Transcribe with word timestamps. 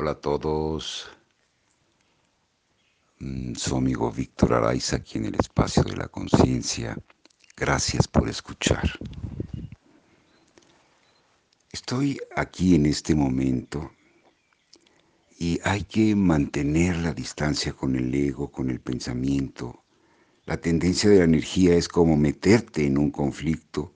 Hola 0.00 0.12
a 0.12 0.20
todos. 0.20 1.08
Mm, 3.18 3.54
su 3.56 3.76
amigo 3.76 4.12
Víctor 4.12 4.52
Araiza 4.52 4.98
aquí 4.98 5.18
en 5.18 5.24
el 5.24 5.34
espacio 5.34 5.82
de 5.82 5.96
la 5.96 6.06
conciencia. 6.06 6.96
Gracias 7.56 8.06
por 8.06 8.28
escuchar. 8.28 8.96
Estoy 11.72 12.20
aquí 12.36 12.76
en 12.76 12.86
este 12.86 13.16
momento 13.16 13.90
y 15.36 15.58
hay 15.64 15.82
que 15.82 16.14
mantener 16.14 16.98
la 16.98 17.12
distancia 17.12 17.72
con 17.72 17.96
el 17.96 18.14
ego, 18.14 18.52
con 18.52 18.70
el 18.70 18.80
pensamiento. 18.80 19.82
La 20.44 20.58
tendencia 20.58 21.10
de 21.10 21.18
la 21.18 21.24
energía 21.24 21.74
es 21.74 21.88
como 21.88 22.16
meterte 22.16 22.86
en 22.86 22.98
un 22.98 23.10
conflicto 23.10 23.92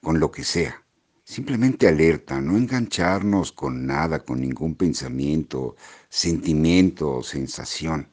con 0.00 0.20
lo 0.20 0.30
que 0.30 0.44
sea 0.44 0.81
Simplemente 1.24 1.86
alerta, 1.86 2.40
no 2.40 2.56
engancharnos 2.56 3.52
con 3.52 3.86
nada, 3.86 4.24
con 4.24 4.40
ningún 4.40 4.74
pensamiento, 4.74 5.76
sentimiento 6.08 7.16
o 7.16 7.22
sensación. 7.22 8.08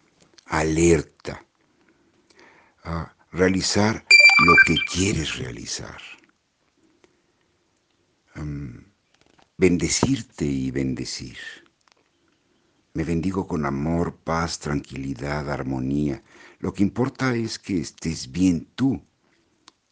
Alerta. 0.46 1.44
A 2.84 3.16
realizar 3.32 4.06
lo 4.46 4.54
que 4.66 4.76
quieres 4.92 5.38
realizar. 5.38 5.98
bendecirte 9.58 10.46
y 10.46 10.72
bendecir. 10.72 11.38
Me 12.94 13.04
bendigo 13.04 13.46
con 13.46 13.66
amor, 13.66 14.16
paz, 14.16 14.58
tranquilidad, 14.60 15.52
armonía. 15.52 16.24
Lo 16.60 16.74
que 16.74 16.82
importa 16.84 17.36
es 17.36 17.60
que 17.60 17.82
estés 17.82 18.32
bien 18.32 18.70
tú. 18.76 19.02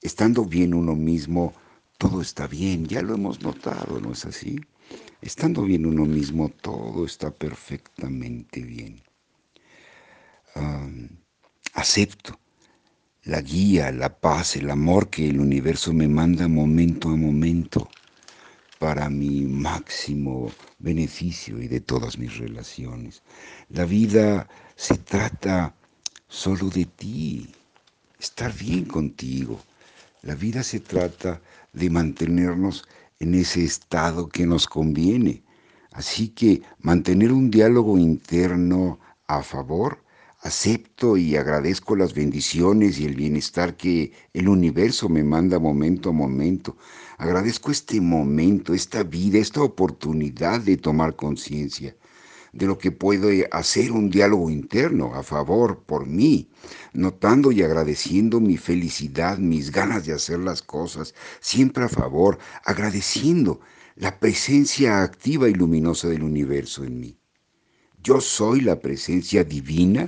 Estando 0.01 0.45
bien 0.45 0.73
uno 0.73 0.95
mismo, 0.95 1.53
todo 1.97 2.21
está 2.21 2.47
bien, 2.47 2.85
ya 2.85 3.01
lo 3.01 3.15
hemos 3.15 3.41
notado, 3.41 3.99
¿no 3.99 4.11
es 4.13 4.25
así? 4.25 4.59
Estando 5.21 5.63
bien 5.63 5.85
uno 5.85 6.05
mismo, 6.05 6.49
todo 6.49 7.05
está 7.05 7.31
perfectamente 7.31 8.61
bien. 8.61 9.01
acepto 11.73 12.39
la 13.23 13.41
guía, 13.41 13.91
la 13.91 14.17
paz, 14.19 14.55
el 14.55 14.69
amor 14.69 15.09
que 15.09 15.29
el 15.29 15.39
universo 15.39 15.93
me 15.93 16.07
manda 16.07 16.47
momento 16.47 17.09
a 17.09 17.15
momento 17.15 17.89
para 18.79 19.09
mi 19.09 19.41
máximo 19.41 20.51
beneficio 20.79 21.61
y 21.61 21.67
de 21.67 21.81
todas 21.81 22.17
mis 22.17 22.37
relaciones. 22.37 23.23
La 23.69 23.85
vida 23.85 24.47
se 24.75 24.97
trata 24.97 25.75
solo 26.27 26.69
de 26.69 26.85
ti, 26.85 27.51
estar 28.19 28.53
bien 28.53 28.85
contigo. 28.85 29.59
La 30.21 30.35
vida 30.35 30.63
se 30.63 30.79
trata 30.79 31.41
de 31.77 31.89
mantenernos 31.89 32.87
en 33.19 33.35
ese 33.35 33.63
estado 33.63 34.29
que 34.29 34.45
nos 34.45 34.67
conviene. 34.67 35.43
Así 35.91 36.29
que 36.29 36.61
mantener 36.79 37.31
un 37.31 37.49
diálogo 37.49 37.97
interno 37.97 38.99
a 39.27 39.41
favor, 39.41 40.03
acepto 40.41 41.17
y 41.17 41.35
agradezco 41.35 41.95
las 41.95 42.13
bendiciones 42.13 42.99
y 42.99 43.05
el 43.05 43.15
bienestar 43.15 43.75
que 43.75 44.11
el 44.33 44.47
universo 44.49 45.09
me 45.09 45.23
manda 45.23 45.59
momento 45.59 46.09
a 46.09 46.13
momento. 46.13 46.77
Agradezco 47.17 47.71
este 47.71 47.99
momento, 47.99 48.73
esta 48.73 49.03
vida, 49.03 49.39
esta 49.39 49.61
oportunidad 49.61 50.61
de 50.61 50.77
tomar 50.77 51.15
conciencia 51.15 51.95
de 52.53 52.65
lo 52.65 52.77
que 52.77 52.91
puede 52.91 53.47
hacer 53.51 53.91
un 53.91 54.09
diálogo 54.09 54.49
interno 54.49 55.13
a 55.13 55.23
favor 55.23 55.83
por 55.85 56.05
mí, 56.07 56.49
notando 56.93 57.51
y 57.51 57.61
agradeciendo 57.61 58.39
mi 58.39 58.57
felicidad, 58.57 59.37
mis 59.37 59.71
ganas 59.71 60.05
de 60.05 60.13
hacer 60.13 60.39
las 60.39 60.61
cosas, 60.61 61.13
siempre 61.39 61.83
a 61.85 61.89
favor, 61.89 62.39
agradeciendo 62.63 63.59
la 63.95 64.19
presencia 64.19 65.01
activa 65.01 65.49
y 65.49 65.53
luminosa 65.53 66.07
del 66.07 66.23
universo 66.23 66.83
en 66.83 66.99
mí. 66.99 67.17
Yo 68.03 68.21
soy 68.21 68.61
la 68.61 68.79
presencia 68.79 69.43
divina 69.43 70.07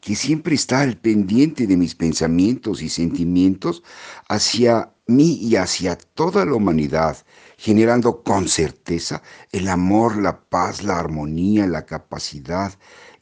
que 0.00 0.14
siempre 0.14 0.54
está 0.54 0.80
al 0.80 0.96
pendiente 0.96 1.66
de 1.66 1.76
mis 1.76 1.94
pensamientos 1.94 2.82
y 2.82 2.88
sentimientos 2.88 3.82
hacia 4.28 4.94
mí 5.10 5.38
y 5.42 5.56
hacia 5.56 5.96
toda 5.96 6.44
la 6.44 6.54
humanidad, 6.54 7.18
generando 7.58 8.22
con 8.22 8.48
certeza 8.48 9.22
el 9.52 9.68
amor, 9.68 10.16
la 10.16 10.40
paz, 10.40 10.82
la 10.82 10.98
armonía, 10.98 11.66
la 11.66 11.84
capacidad 11.84 12.72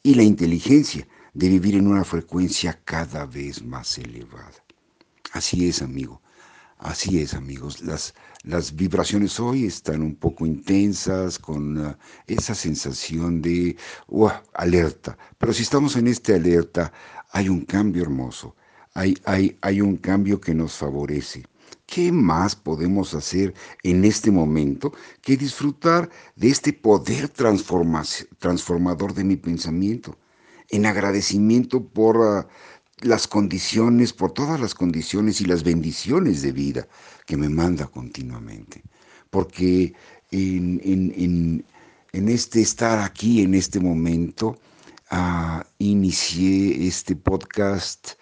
y 0.03 0.15
la 0.15 0.23
inteligencia 0.23 1.07
de 1.33 1.49
vivir 1.49 1.75
en 1.75 1.87
una 1.87 2.03
frecuencia 2.03 2.79
cada 2.85 3.25
vez 3.25 3.63
más 3.63 3.97
elevada. 3.97 4.63
Así 5.33 5.67
es, 5.67 5.81
amigo. 5.81 6.21
Así 6.79 7.19
es, 7.21 7.33
amigos. 7.33 7.81
Las, 7.81 8.13
las 8.43 8.73
vibraciones 8.73 9.37
hoy 9.39 9.65
están 9.65 10.01
un 10.01 10.15
poco 10.15 10.45
intensas, 10.45 11.37
con 11.37 11.77
uh, 11.77 11.95
esa 12.25 12.55
sensación 12.55 13.41
de 13.41 13.75
alerta. 14.53 15.17
Pero 15.37 15.51
si 15.51 15.63
estamos 15.63 15.97
en 15.97 16.07
este 16.07 16.35
alerta, 16.35 16.93
hay 17.31 17.49
un 17.49 17.65
cambio 17.65 18.03
hermoso. 18.03 18.55
Hay, 18.93 19.17
hay, 19.25 19.57
hay 19.61 19.81
un 19.81 19.97
cambio 19.97 20.39
que 20.39 20.53
nos 20.53 20.73
favorece. 20.77 21.43
¿Qué 21.85 22.11
más 22.11 22.55
podemos 22.55 23.13
hacer 23.13 23.53
en 23.83 24.05
este 24.05 24.31
momento 24.31 24.93
que 25.21 25.37
disfrutar 25.37 26.09
de 26.35 26.49
este 26.49 26.73
poder 26.73 27.29
transformador 27.29 29.13
de 29.13 29.23
mi 29.23 29.35
pensamiento? 29.35 30.17
En 30.69 30.85
agradecimiento 30.85 31.83
por 31.83 32.17
uh, 32.17 32.45
las 33.01 33.27
condiciones, 33.27 34.13
por 34.13 34.31
todas 34.31 34.59
las 34.59 34.75
condiciones 34.75 35.41
y 35.41 35.45
las 35.45 35.63
bendiciones 35.63 36.41
de 36.41 36.51
vida 36.51 36.87
que 37.25 37.37
me 37.37 37.49
manda 37.49 37.87
continuamente. 37.87 38.83
Porque 39.29 39.93
en, 40.31 41.65
este 42.11 42.61
estar 42.61 42.99
aquí, 42.99 43.41
en 43.41 43.55
este 43.55 43.79
momento, 43.79 44.59
ah, 45.09 45.65
inicié 45.77 46.87
este 46.87 47.15
podcast 47.15 48.13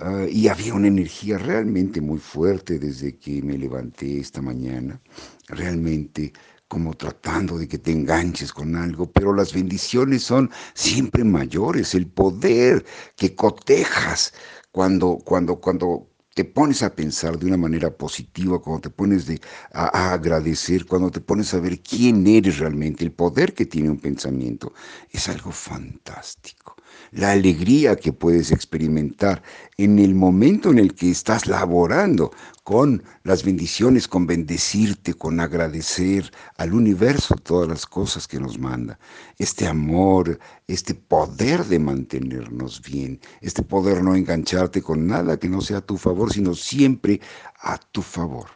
ah, 0.00 0.26
y 0.30 0.48
había 0.48 0.74
una 0.74 0.88
energía 0.88 1.38
realmente 1.38 2.00
muy 2.00 2.18
fuerte 2.18 2.78
desde 2.78 3.16
que 3.18 3.42
me 3.42 3.58
levanté 3.58 4.20
esta 4.20 4.42
mañana. 4.42 5.00
Realmente 5.48 6.32
como 6.68 6.94
tratando 6.94 7.58
de 7.58 7.68
que 7.68 7.78
te 7.78 7.92
enganches 7.92 8.52
con 8.52 8.74
algo, 8.76 9.10
pero 9.10 9.32
las 9.34 9.52
bendiciones 9.52 10.24
son 10.24 10.50
siempre 10.74 11.22
mayores, 11.24 11.94
el 11.94 12.08
poder 12.08 12.84
que 13.16 13.34
cotejas 13.34 14.32
cuando, 14.72 15.18
cuando, 15.24 15.60
cuando 15.60 16.08
te 16.34 16.44
pones 16.44 16.82
a 16.82 16.94
pensar 16.94 17.38
de 17.38 17.46
una 17.46 17.56
manera 17.56 17.96
positiva, 17.96 18.60
cuando 18.60 18.80
te 18.80 18.90
pones 18.90 19.26
de, 19.26 19.40
a, 19.72 20.12
agradecer, 20.12 20.84
cuando 20.86 21.10
te 21.10 21.20
pones 21.20 21.54
a 21.54 21.60
ver 21.60 21.80
quién 21.80 22.26
eres 22.26 22.58
realmente, 22.58 23.04
el 23.04 23.12
poder 23.12 23.54
que 23.54 23.66
tiene 23.66 23.90
un 23.90 24.00
pensamiento, 24.00 24.72
es 25.10 25.28
algo 25.28 25.52
fantástico. 25.52 26.73
La 27.12 27.32
alegría 27.32 27.96
que 27.96 28.12
puedes 28.12 28.50
experimentar 28.50 29.42
en 29.76 29.98
el 29.98 30.14
momento 30.14 30.70
en 30.70 30.78
el 30.78 30.94
que 30.94 31.10
estás 31.10 31.46
laborando 31.46 32.32
con 32.64 33.02
las 33.22 33.44
bendiciones, 33.44 34.08
con 34.08 34.26
bendecirte, 34.26 35.14
con 35.14 35.38
agradecer 35.38 36.32
al 36.56 36.74
universo 36.74 37.34
todas 37.36 37.68
las 37.68 37.86
cosas 37.86 38.26
que 38.26 38.40
nos 38.40 38.58
manda. 38.58 38.98
Este 39.38 39.66
amor, 39.66 40.38
este 40.66 40.94
poder 40.94 41.64
de 41.66 41.78
mantenernos 41.78 42.80
bien, 42.82 43.20
este 43.40 43.62
poder 43.62 44.02
no 44.02 44.14
engancharte 44.14 44.82
con 44.82 45.06
nada 45.06 45.38
que 45.38 45.48
no 45.48 45.60
sea 45.60 45.78
a 45.78 45.86
tu 45.86 45.98
favor, 45.98 46.32
sino 46.32 46.54
siempre 46.54 47.20
a 47.60 47.78
tu 47.78 48.02
favor. 48.02 48.48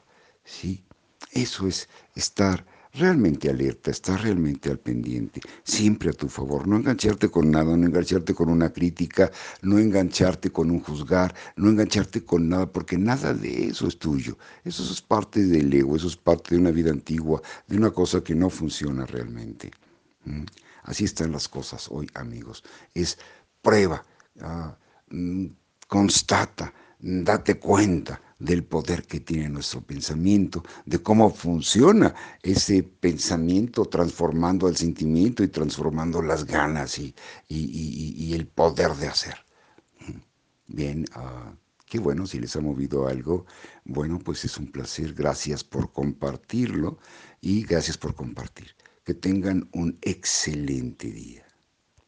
¿Sí? 0.44 0.84
Eso 1.32 1.66
es 1.66 1.88
estar 2.14 2.64
realmente 2.98 3.48
alerta, 3.48 3.90
estar 3.90 4.20
realmente 4.20 4.70
al 4.70 4.78
pendiente, 4.78 5.40
siempre 5.64 6.10
a 6.10 6.12
tu 6.12 6.28
favor, 6.28 6.66
no 6.66 6.76
engancharte 6.76 7.30
con 7.30 7.50
nada, 7.50 7.76
no 7.76 7.86
engancharte 7.86 8.34
con 8.34 8.50
una 8.50 8.72
crítica, 8.72 9.30
no 9.62 9.78
engancharte 9.78 10.50
con 10.50 10.70
un 10.70 10.80
juzgar, 10.80 11.34
no 11.56 11.70
engancharte 11.70 12.24
con 12.24 12.48
nada, 12.48 12.70
porque 12.70 12.98
nada 12.98 13.32
de 13.34 13.68
eso 13.68 13.88
es 13.88 13.98
tuyo. 13.98 14.36
Eso 14.64 14.82
es 14.82 15.00
parte 15.00 15.44
del 15.44 15.72
ego, 15.72 15.96
eso 15.96 16.08
es 16.08 16.16
parte 16.16 16.54
de 16.54 16.60
una 16.60 16.70
vida 16.70 16.90
antigua, 16.90 17.40
de 17.66 17.76
una 17.76 17.90
cosa 17.90 18.22
que 18.22 18.34
no 18.34 18.50
funciona 18.50 19.06
realmente. 19.06 19.70
¿Mm? 20.24 20.44
Así 20.84 21.04
están 21.04 21.32
las 21.32 21.48
cosas 21.48 21.88
hoy, 21.90 22.08
amigos. 22.14 22.64
Es 22.94 23.18
prueba, 23.62 24.04
ah, 24.40 24.76
mm, 25.10 25.46
constata, 25.86 26.72
date 26.98 27.58
cuenta 27.58 28.20
del 28.38 28.64
poder 28.64 29.04
que 29.04 29.20
tiene 29.20 29.48
nuestro 29.48 29.80
pensamiento, 29.80 30.62
de 30.86 31.02
cómo 31.02 31.30
funciona 31.30 32.14
ese 32.42 32.82
pensamiento 32.82 33.84
transformando 33.84 34.68
el 34.68 34.76
sentimiento 34.76 35.42
y 35.42 35.48
transformando 35.48 36.22
las 36.22 36.44
ganas 36.44 36.98
y, 36.98 37.14
el 37.48 38.46
poder 38.46 38.94
de 38.94 39.08
hacer. 39.08 39.36
Bien, 40.66 41.04
uh, 41.16 41.54
qué 41.86 41.98
bueno, 41.98 42.26
si 42.26 42.38
les 42.38 42.54
ha 42.54 42.60
movido 42.60 43.08
algo, 43.08 43.46
bueno, 43.84 44.18
pues 44.18 44.44
es 44.44 44.58
un 44.58 44.70
placer, 44.70 45.14
gracias 45.14 45.64
por 45.64 45.92
compartirlo 45.92 46.98
y 47.40 47.62
gracias 47.62 47.96
por 47.96 48.14
compartir. 48.14 48.76
Que 49.04 49.14
tengan 49.14 49.68
un 49.72 49.98
excelente 50.02 51.10
día. 51.10 51.47